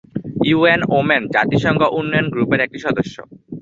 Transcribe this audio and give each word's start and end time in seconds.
UN 0.45 0.81
women 0.97 1.23
জাতিসংঘ 1.35 1.81
উন্নয়ন 1.99 2.27
গ্রুপের 2.33 2.63
একটি 2.65 2.79
সদস্য। 2.85 3.15